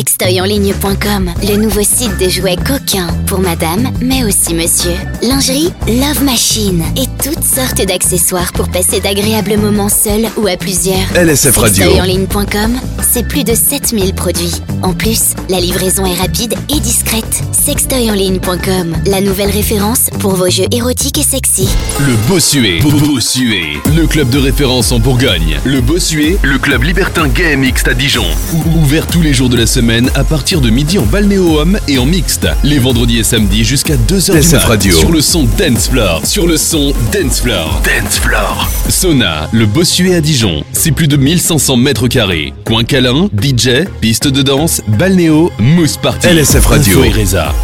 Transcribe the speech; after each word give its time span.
Sextoyenligne.com, 0.00 1.30
le 1.46 1.56
nouveau 1.56 1.82
site 1.82 2.16
de 2.18 2.26
jouets 2.30 2.56
coquins 2.56 3.08
pour 3.26 3.40
madame, 3.40 3.90
mais 4.00 4.24
aussi 4.24 4.54
monsieur. 4.54 4.94
Lingerie 5.22 5.70
Love 5.86 6.24
Machine 6.24 6.82
et 6.96 7.04
toutes 7.22 7.44
sortes 7.44 7.84
d'accessoires 7.86 8.50
pour 8.54 8.70
passer 8.70 9.00
d'agréables 9.00 9.58
moments 9.58 9.90
seuls 9.90 10.26
ou 10.38 10.46
à 10.46 10.56
plusieurs. 10.56 11.04
LSF 11.14 11.54
Radio. 11.54 11.84
Sextoyenligne.com, 11.84 12.80
c'est 13.12 13.28
plus 13.28 13.44
de 13.44 13.54
7000 13.54 14.14
produits. 14.14 14.62
En 14.82 14.94
plus, 14.94 15.34
la 15.50 15.60
livraison 15.60 16.06
est 16.06 16.14
rapide 16.18 16.54
et 16.74 16.80
discrète. 16.80 17.42
Sextoyenligne.com, 17.52 18.96
la 19.04 19.20
nouvelle 19.20 19.50
référence 19.50 20.04
pour 20.18 20.34
vos 20.34 20.48
jeux 20.48 20.64
érotiques 20.70 21.18
et 21.18 21.22
sexy. 21.22 21.68
Le 21.98 22.14
Bossuet. 22.26 22.78
Bossuet. 22.80 23.76
Le 23.94 24.06
club 24.06 24.30
de 24.30 24.38
référence 24.38 24.92
en 24.92 24.98
Bourgogne. 24.98 25.58
Le 25.66 25.82
Bossuet, 25.82 26.38
le 26.42 26.58
club 26.58 26.84
libertin 26.84 27.28
gay 27.28 27.54
mixte 27.56 27.86
à 27.88 27.92
Dijon. 27.92 28.24
Ou- 28.54 28.78
Ouvert 28.80 29.06
tous 29.06 29.20
les 29.20 29.34
jours 29.34 29.50
de 29.50 29.56
la 29.58 29.66
semaine 29.66 29.89
à 30.14 30.22
partir 30.22 30.60
de 30.60 30.70
midi 30.70 30.98
en 30.98 31.06
balnéo-homme 31.06 31.76
et 31.88 31.98
en 31.98 32.06
mixte. 32.06 32.46
Les 32.62 32.78
vendredis 32.78 33.18
et 33.18 33.24
samedis 33.24 33.64
jusqu'à 33.64 33.96
2h 33.96 34.40
du 34.40 34.48
mat. 34.54 34.62
Radio. 34.62 34.96
Sur 34.96 35.10
le 35.10 35.20
son 35.20 35.48
Dance 35.58 35.88
Floor. 35.88 36.24
Sur 36.24 36.46
le 36.46 36.56
son 36.56 36.92
Dance 37.12 37.40
Floor. 37.40 37.82
Dance 37.84 38.20
Floor. 38.20 38.70
Sona, 38.88 39.48
le 39.52 39.66
Bossuet 39.66 40.14
à 40.14 40.20
Dijon. 40.20 40.62
C'est 40.72 40.92
plus 40.92 41.08
de 41.08 41.16
1500 41.16 41.76
mètres 41.76 42.06
carrés. 42.06 42.54
Coin 42.64 42.84
câlin, 42.84 43.28
DJ, 43.36 43.88
piste 44.00 44.28
de 44.28 44.42
danse, 44.42 44.80
balnéo, 44.86 45.50
mousse 45.58 45.96
party. 45.96 46.28
LSF 46.28 46.66
Radio. 46.66 47.02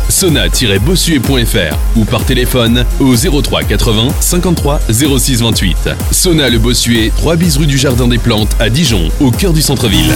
Sona-bossuet.fr 0.09 1.77
ou 1.95 2.05
par 2.05 2.25
téléphone 2.25 2.85
au 2.99 3.15
03 3.15 3.63
80 3.63 4.09
53 4.19 4.81
06 5.19 5.43
28. 5.43 5.77
Sona 6.11 6.49
le 6.49 6.59
Bossuet, 6.59 7.13
3 7.17 7.37
bis 7.37 7.57
rue 7.57 7.67
du 7.67 7.79
Jardin 7.79 8.09
des 8.09 8.19
Plantes 8.19 8.57
à 8.59 8.69
Dijon, 8.69 9.11
au 9.21 9.31
cœur 9.31 9.53
du 9.53 9.63
centre-ville. 9.63 10.13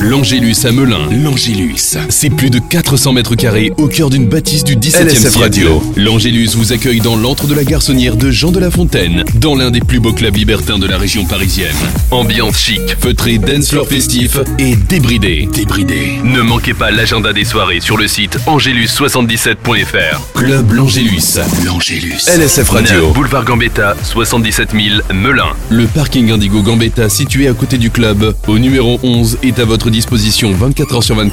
L'Angélus 0.00 0.64
à 0.64 0.72
Melun. 0.72 1.10
L'Angélus. 1.34 1.98
C'est 2.10 2.30
plus 2.30 2.48
de 2.48 2.60
400 2.60 3.12
mètres 3.12 3.34
carrés 3.34 3.72
au 3.76 3.88
cœur 3.88 4.08
d'une 4.08 4.28
bâtisse 4.28 4.62
du 4.62 4.76
17e 4.76 5.06
LSF 5.06 5.18
siècle. 5.18 5.38
Radio. 5.40 5.82
L'Angélus 5.96 6.50
vous 6.54 6.72
accueille 6.72 7.00
dans 7.00 7.16
l'antre 7.16 7.48
de 7.48 7.54
la 7.54 7.64
garçonnière 7.64 8.14
de 8.14 8.30
Jean 8.30 8.52
de 8.52 8.60
La 8.60 8.70
Fontaine, 8.70 9.24
dans 9.34 9.56
l'un 9.56 9.72
des 9.72 9.80
plus 9.80 9.98
beaux 9.98 10.12
clubs 10.12 10.36
libertins 10.36 10.78
de 10.78 10.86
la 10.86 10.96
région 10.96 11.24
parisienne. 11.24 11.74
Ambiance 12.12 12.56
chic, 12.56 12.82
feutrée, 13.00 13.38
dance 13.38 13.70
floor 13.70 13.88
festif 13.88 14.38
et 14.60 14.76
débridé. 14.76 15.48
Débridé. 15.52 16.20
Ne 16.22 16.40
manquez 16.40 16.72
pas 16.72 16.92
l'agenda 16.92 17.32
des 17.32 17.44
soirées 17.44 17.80
sur 17.80 17.96
le 17.96 18.06
site 18.06 18.38
angélus77.fr. 18.46 20.20
Club 20.36 20.70
L'Angélus. 20.70 21.40
L'Angélus. 21.64 22.28
LSF 22.28 22.68
Radio. 22.68 23.06
9 23.06 23.12
Boulevard 23.12 23.44
Gambetta, 23.44 23.96
77 24.04 24.70
000 24.70 24.84
Melun. 25.12 25.48
Le 25.68 25.86
parking 25.86 26.30
Indigo 26.30 26.62
Gambetta 26.62 27.08
situé 27.08 27.48
à 27.48 27.54
côté 27.54 27.76
du 27.76 27.90
club, 27.90 28.36
au 28.46 28.60
numéro 28.60 29.00
11, 29.02 29.38
est 29.42 29.58
à 29.58 29.64
votre 29.64 29.90
disposition 29.90 30.52
24h 30.52 31.02
sur 31.02 31.16
24 31.16 31.23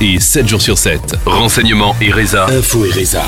et 0.00 0.18
7 0.20 0.48
jours 0.48 0.60
sur 0.60 0.78
7. 0.78 1.00
Renseignements 1.24 1.94
et 2.00 2.10
Reza. 2.10 2.46
Info 2.46 2.84
et 2.84 2.90
Reza. 2.90 3.22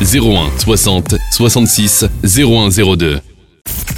01 0.00 0.58
60 0.58 1.14
66 1.32 2.04
0102. 2.24 3.20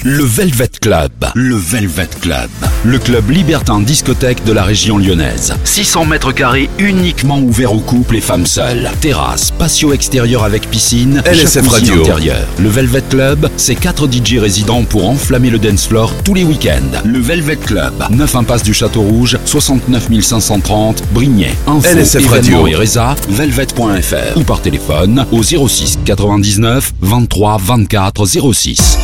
Le 0.05 0.25
Velvet 0.25 0.71
Club. 0.81 1.13
Le 1.35 1.57
Velvet 1.57 2.09
Club. 2.21 2.51
Le 2.85 2.99
club 2.99 3.29
libertin 3.31 3.81
discothèque 3.81 4.45
de 4.45 4.53
la 4.53 4.63
région 4.63 4.99
lyonnaise. 4.99 5.53
600 5.65 6.05
mètres 6.07 6.31
carrés 6.33 6.71
uniquement 6.79 7.39
ouvert 7.41 7.73
aux 7.73 7.81
couples 7.81 8.17
et 8.17 8.21
femmes 8.21 8.47
seules. 8.47 8.89
Terrasse, 9.01 9.51
patio 9.51 9.93
extérieur 9.93 10.45
avec 10.45 10.71
piscine, 10.71 11.21
LSF 11.27 11.67
Radio. 11.69 12.01
intérieur. 12.03 12.47
Le 12.59 12.69
Velvet 12.69 13.03
Club, 13.11 13.51
c'est 13.57 13.75
4 13.75 14.07
DJ 14.11 14.39
résidents 14.39 14.85
pour 14.85 15.09
enflammer 15.09 15.51
le 15.51 15.59
dance 15.59 15.89
floor 15.89 16.13
tous 16.25 16.35
les 16.35 16.45
week-ends. 16.45 17.03
Le 17.05 17.19
Velvet 17.19 17.57
Club, 17.57 17.93
9 18.11 18.37
impasse 18.37 18.63
du 18.63 18.73
Château 18.73 19.03
Rouge, 19.03 19.39
69 19.45 20.07
530 20.23 21.03
Brignais. 21.13 21.55
Info, 21.67 21.89
LSF 21.97 22.29
Radio. 22.29 22.67
et 22.69 22.75
Reza, 22.77 23.17
velvet.fr 23.29 24.37
ou 24.37 24.45
par 24.45 24.61
téléphone 24.63 25.27
au 25.33 25.43
06 25.43 25.99
99 26.05 26.93
23 27.01 27.59
24 27.61 28.25
06. 28.53 28.97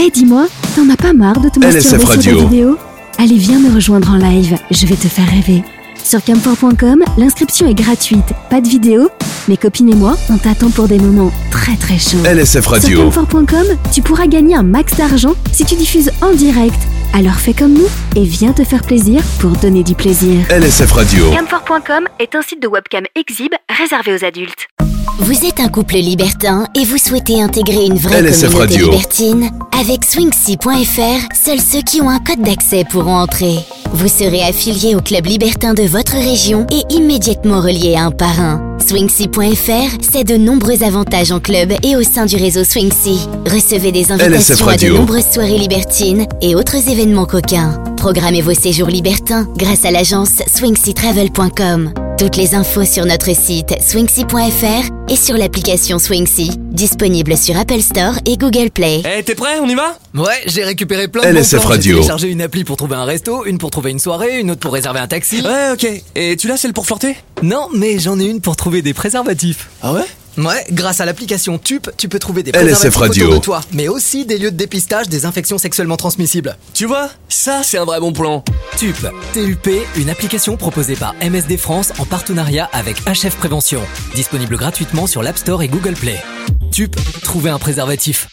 Eh 0.00 0.10
dis-moi, 0.10 0.46
t'en 0.78 0.88
as 0.90 0.96
pas 0.96 1.12
marre 1.12 1.40
de 1.40 1.48
te 1.48 1.58
LSF 1.58 1.92
masturber 1.92 2.22
sur 2.22 2.32
des 2.34 2.44
vidéos 2.44 2.78
Allez, 3.18 3.36
viens 3.36 3.58
me 3.58 3.74
rejoindre 3.74 4.12
en 4.12 4.16
live, 4.16 4.56
je 4.70 4.86
vais 4.86 4.94
te 4.94 5.08
faire 5.08 5.28
rêver. 5.28 5.64
Sur 6.04 6.22
camphor.com, 6.22 7.02
l'inscription 7.16 7.66
est 7.66 7.74
gratuite, 7.74 8.32
pas 8.48 8.60
de 8.60 8.68
vidéo. 8.68 9.10
Mes 9.48 9.56
copines 9.56 9.88
et 9.88 9.96
moi, 9.96 10.16
on 10.30 10.38
t'attend 10.38 10.70
pour 10.70 10.86
des 10.86 10.98
moments 11.00 11.32
très 11.50 11.74
très 11.74 11.98
chauds. 11.98 12.22
LSF 12.24 12.62
Sur 12.62 12.70
Radio. 12.70 13.04
camphor.com, 13.10 13.66
tu 13.92 14.02
pourras 14.02 14.28
gagner 14.28 14.54
un 14.54 14.62
max 14.62 14.94
d'argent 14.94 15.34
si 15.50 15.64
tu 15.64 15.74
diffuses 15.74 16.12
en 16.20 16.32
direct. 16.32 16.78
Alors 17.12 17.34
fais 17.34 17.54
comme 17.54 17.72
nous 17.72 17.88
et 18.14 18.22
viens 18.22 18.52
te 18.52 18.62
faire 18.62 18.82
plaisir 18.82 19.20
pour 19.40 19.50
donner 19.50 19.82
du 19.82 19.96
plaisir. 19.96 20.46
LSF 20.48 20.92
Radio. 20.92 21.24
Camphor.com 21.32 22.06
est 22.20 22.36
un 22.36 22.42
site 22.42 22.62
de 22.62 22.68
webcam 22.68 23.02
exhibe 23.16 23.54
réservé 23.68 24.14
aux 24.14 24.24
adultes. 24.24 24.68
Vous 25.16 25.46
êtes 25.46 25.60
un 25.60 25.68
couple 25.68 25.96
libertin 25.96 26.66
et 26.74 26.84
vous 26.84 26.98
souhaitez 26.98 27.42
intégrer 27.42 27.86
une 27.86 27.96
vraie 27.96 28.20
LSF 28.20 28.52
communauté 28.52 28.74
Radio. 28.74 28.90
libertine 28.90 29.50
Avec 29.78 30.04
swingsy.fr, 30.04 31.28
seuls 31.34 31.60
ceux 31.60 31.82
qui 31.82 32.00
ont 32.00 32.10
un 32.10 32.18
code 32.18 32.42
d'accès 32.42 32.84
pourront 32.88 33.16
entrer. 33.16 33.56
Vous 33.92 34.08
serez 34.08 34.42
affilié 34.42 34.94
au 34.94 35.00
club 35.00 35.26
libertin 35.26 35.74
de 35.74 35.84
votre 35.84 36.12
région 36.12 36.66
et 36.70 36.94
immédiatement 36.94 37.60
relié 37.60 37.94
à 37.96 38.04
un 38.04 38.10
parrain. 38.10 38.76
Swingsy.fr, 38.86 39.96
c'est 40.00 40.24
de 40.24 40.36
nombreux 40.36 40.82
avantages 40.82 41.32
en 41.32 41.40
club 41.40 41.72
et 41.82 41.96
au 41.96 42.02
sein 42.02 42.26
du 42.26 42.36
réseau 42.36 42.64
Swingsy. 42.64 43.28
Recevez 43.46 43.92
des 43.92 44.12
invitations 44.12 44.54
à 44.54 44.58
de 44.58 44.64
Radio. 44.64 44.94
nombreuses 44.98 45.30
soirées 45.32 45.58
libertines 45.58 46.26
et 46.42 46.54
autres 46.54 46.88
événements 46.88 47.26
coquins. 47.26 47.82
Programmez 47.96 48.42
vos 48.42 48.54
séjours 48.54 48.88
libertins 48.88 49.46
grâce 49.56 49.84
à 49.84 49.90
l'agence 49.90 50.42
swingsytravel.com. 50.54 52.07
Toutes 52.18 52.36
les 52.36 52.56
infos 52.56 52.84
sur 52.84 53.06
notre 53.06 53.32
site 53.32 53.80
swingsy.fr 53.80 54.90
et 55.08 55.14
sur 55.14 55.36
l'application 55.36 56.00
Swingsy, 56.00 56.50
disponible 56.58 57.36
sur 57.36 57.56
Apple 57.56 57.80
Store 57.80 58.14
et 58.26 58.36
Google 58.36 58.70
Play. 58.74 59.02
Eh, 59.04 59.22
t'es 59.22 59.36
prêt? 59.36 59.60
On 59.62 59.68
y 59.68 59.76
va? 59.76 59.96
Ouais, 60.16 60.42
j'ai 60.46 60.64
récupéré 60.64 61.06
plein 61.06 61.22
de 61.22 61.38
LSF 61.38 61.62
bons. 61.62 61.68
Radio. 61.68 61.92
J'ai 61.92 62.00
téléchargé 62.00 62.28
une 62.30 62.42
appli 62.42 62.64
pour 62.64 62.76
trouver 62.76 62.96
un 62.96 63.04
resto, 63.04 63.46
une 63.46 63.58
pour 63.58 63.70
trouver 63.70 63.92
une 63.92 64.00
soirée, 64.00 64.40
une 64.40 64.50
autre 64.50 64.58
pour 64.58 64.72
réserver 64.72 64.98
un 64.98 65.06
taxi. 65.06 65.42
Ouais, 65.42 65.70
ok. 65.72 65.86
Et 66.16 66.36
tu 66.36 66.48
l'as 66.48 66.56
celle 66.56 66.72
pour 66.72 66.86
flirter? 66.86 67.16
Non, 67.42 67.68
mais 67.72 68.00
j'en 68.00 68.18
ai 68.18 68.24
une 68.24 68.40
pour 68.40 68.56
trouver 68.56 68.82
des 68.82 68.94
préservatifs. 68.94 69.68
Ah 69.80 69.92
ouais? 69.92 70.04
Ouais, 70.38 70.64
grâce 70.70 71.00
à 71.00 71.04
l'application 71.04 71.58
TUP, 71.58 71.90
tu 71.96 72.08
peux 72.08 72.20
trouver 72.20 72.44
des 72.44 72.52
LSF 72.52 72.94
préservatifs 72.94 72.96
Radio. 72.96 73.24
autour 73.26 73.40
de 73.40 73.44
toi, 73.44 73.60
mais 73.72 73.88
aussi 73.88 74.24
des 74.24 74.38
lieux 74.38 74.52
de 74.52 74.56
dépistage 74.56 75.08
des 75.08 75.26
infections 75.26 75.58
sexuellement 75.58 75.96
transmissibles. 75.96 76.56
Tu 76.74 76.86
vois 76.86 77.10
Ça, 77.28 77.62
c'est 77.64 77.76
un 77.76 77.84
vrai 77.84 77.98
bon 77.98 78.12
plan. 78.12 78.44
TUP, 78.76 78.96
TUP, 79.34 79.68
une 79.96 80.10
application 80.10 80.56
proposée 80.56 80.94
par 80.94 81.14
MSD 81.28 81.56
France 81.56 81.92
en 81.98 82.04
partenariat 82.04 82.70
avec 82.72 82.98
HF 83.04 83.34
Prévention. 83.36 83.80
Disponible 84.14 84.56
gratuitement 84.56 85.08
sur 85.08 85.24
l'App 85.24 85.38
Store 85.38 85.60
et 85.62 85.68
Google 85.68 85.94
Play. 85.94 86.20
TUP, 86.70 86.94
trouver 87.24 87.50
un 87.50 87.58
préservatif. 87.58 88.28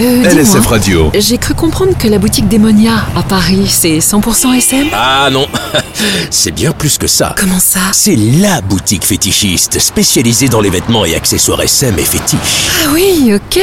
Euh, 0.00 0.24
LSF 0.24 0.66
Radio. 0.66 1.10
J'ai 1.18 1.36
cru 1.36 1.52
comprendre 1.52 1.92
que 1.98 2.08
la 2.08 2.18
boutique 2.18 2.48
Démonia 2.48 3.04
à 3.14 3.22
Paris, 3.22 3.66
c'est 3.68 3.98
100% 3.98 4.54
SM 4.56 4.86
Ah 4.94 5.28
non, 5.30 5.46
c'est 6.30 6.52
bien 6.52 6.72
plus 6.72 6.96
que 6.96 7.06
ça. 7.06 7.34
Comment 7.36 7.58
ça? 7.58 7.80
C'est 7.92 8.16
LA 8.16 8.62
boutique 8.62 9.04
fétichiste 9.04 9.78
spécialisée 9.78 10.48
dans 10.48 10.62
les 10.62 10.70
vêtements 10.70 11.04
et 11.04 11.14
accessoires 11.14 11.60
SM 11.60 11.98
et 11.98 12.04
fétiches. 12.04 12.70
Ah 12.82 12.88
oui, 12.94 13.34
ok. 13.34 13.62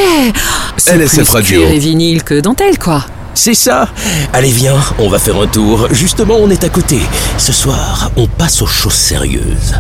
C'est 0.78 0.96
LSF 0.98 1.16
plus 1.16 1.30
Radio. 1.30 1.62
cuir 1.62 1.72
et 1.72 1.80
vinyle 1.80 2.24
que 2.24 2.40
dentelle, 2.40 2.78
quoi. 2.78 3.04
C'est 3.34 3.56
ça 3.56 3.90
Allez 4.32 4.52
viens, 4.52 4.78
on 5.00 5.10
va 5.10 5.18
faire 5.18 5.38
un 5.42 5.48
tour. 5.48 5.88
Justement, 5.92 6.36
on 6.40 6.50
est 6.52 6.64
à 6.64 6.70
côté. 6.70 7.00
Ce 7.40 7.52
soir, 7.52 8.12
on 8.16 8.28
passe 8.28 8.62
aux 8.62 8.68
choses 8.68 8.94
sérieuses. 8.94 9.74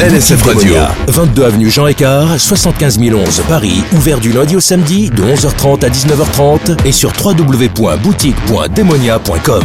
LSF 0.00 0.42
Radio. 0.42 0.74
Démonia, 0.74 0.92
22 1.06 1.44
avenue 1.44 1.70
Jean 1.70 1.86
Écart, 1.86 2.40
75 2.40 2.98
011 2.98 3.42
Paris, 3.48 3.84
ouvert 3.92 4.18
du 4.18 4.32
lundi 4.32 4.56
au 4.56 4.60
samedi 4.60 5.08
de 5.08 5.22
11h30 5.22 5.84
à 5.84 5.88
19h30 5.88 6.84
et 6.84 6.90
sur 6.90 7.12
www.boutique.demonia.com. 7.24 9.64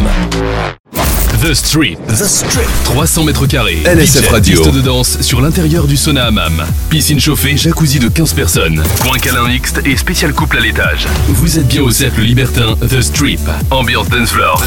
The 1.41 1.53
Strip. 1.53 1.97
The 2.07 2.25
Strip. 2.25 2.68
300 2.83 3.24
mètres 3.24 3.45
carrés. 3.45 3.80
LSF 3.86 4.25
DJ, 4.25 4.31
Radio. 4.31 4.62
Piste 4.62 4.75
de 4.75 4.81
danse 4.81 5.21
sur 5.21 5.39
l'intérieur 5.39 5.88
du 5.88 5.95
sauna 5.95 6.25
hammam. 6.25 6.65
Piscine 6.89 7.19
chauffée, 7.19 7.56
jacuzzi 7.56 8.00
de 8.00 8.09
15 8.09 8.33
personnes. 8.33 8.83
Coin 9.01 9.18
câlin 9.19 9.47
mixte 9.47 9.80
et 9.86 9.95
spécial 9.95 10.33
couple 10.33 10.57
à 10.57 10.59
l'étage. 10.59 11.07
Vous 11.30 11.57
êtes 11.57 11.68
bien 11.68 11.81
au 11.81 11.91
cercle 11.91 12.21
libertin 12.21 12.75
The 12.81 13.01
Strip. 13.01 13.39
Ambiance 13.71 14.09
dance 14.09 14.31
floor. 14.31 14.62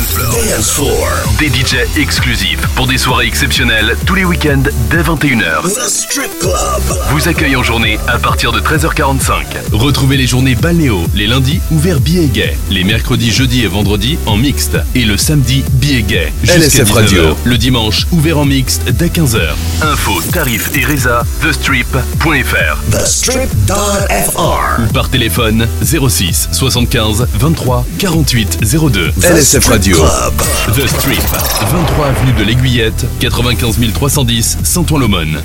Dance 0.48 0.70
floor. 0.70 1.08
Des 1.38 1.48
DJ 1.48 1.76
exclusifs 1.98 2.66
pour 2.74 2.86
des 2.86 2.96
soirées 2.96 3.26
exceptionnelles 3.26 3.94
tous 4.06 4.14
les 4.14 4.24
week-ends 4.24 4.62
dès 4.90 5.02
21h. 5.02 5.64
The 5.64 5.88
Strip 5.88 6.38
Club. 6.40 6.98
Vous 7.10 7.28
accueille 7.28 7.56
en 7.56 7.62
journée 7.62 7.98
à 8.08 8.18
partir 8.18 8.50
de 8.50 8.60
13h45. 8.60 9.44
Retrouvez 9.72 10.16
les 10.16 10.26
journées 10.26 10.54
balnéo 10.54 11.06
les 11.14 11.26
lundis 11.26 11.60
ouverts 11.70 12.00
billets 12.00 12.28
gays, 12.28 12.56
les 12.70 12.84
mercredis, 12.84 13.30
jeudis 13.30 13.64
et 13.64 13.68
vendredis 13.68 14.16
en 14.24 14.38
mixte 14.38 14.78
et 14.94 15.04
le 15.04 15.18
samedi 15.18 15.64
jusqu'à 16.42 16.61
jusqu'à 16.61 16.61
LSF 16.62 16.90
19h. 16.90 16.94
Radio. 16.94 17.36
Le 17.44 17.58
dimanche, 17.58 18.06
ouvert 18.12 18.38
en 18.38 18.44
mixte 18.44 18.84
dès 18.92 19.08
15h. 19.08 19.40
Info, 19.82 20.22
tarifs 20.32 20.70
et 20.76 20.84
résa, 20.84 21.24
thestrip.fr. 21.40 22.78
TheStrip.fr. 22.88 24.80
Ou 24.80 24.92
par 24.92 25.08
téléphone 25.08 25.66
06 25.82 26.50
75 26.52 27.26
23 27.34 27.84
48 27.98 28.60
02. 28.62 29.10
LSF 29.24 29.66
Radio. 29.66 29.96
The 30.76 30.86
Strip, 30.86 31.18
23 31.72 32.06
avenue 32.06 32.32
de 32.38 32.44
l'Aiguillette, 32.44 33.06
95 33.18 33.78
310 33.92 34.58
Saint-Ouen-l'Aumône. 34.62 35.40